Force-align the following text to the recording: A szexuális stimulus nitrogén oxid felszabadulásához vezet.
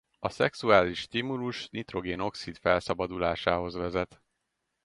A 0.19 0.29
szexuális 0.29 0.99
stimulus 0.99 1.69
nitrogén 1.69 2.19
oxid 2.19 2.57
felszabadulásához 2.57 3.73
vezet. 3.73 4.21